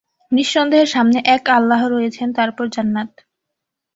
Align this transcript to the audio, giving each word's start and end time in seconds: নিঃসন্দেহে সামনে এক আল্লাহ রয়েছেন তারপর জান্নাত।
নিঃসন্দেহে 0.31 0.85
সামনে 0.85 1.19
এক 1.35 1.43
আল্লাহ 1.49 1.81
রয়েছেন 1.87 2.27
তারপর 2.33 2.65
জান্নাত। 2.67 3.11